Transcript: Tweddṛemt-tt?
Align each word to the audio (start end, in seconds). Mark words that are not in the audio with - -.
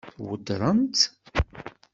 Tweddṛemt-tt? 0.15 1.03